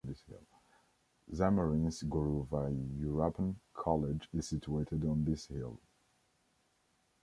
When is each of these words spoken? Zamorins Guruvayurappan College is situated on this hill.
Zamorins 1.31 2.03
Guruvayurappan 2.09 3.53
College 3.71 4.29
is 4.33 4.47
situated 4.47 5.05
on 5.05 5.23
this 5.23 5.45
hill. 5.45 5.79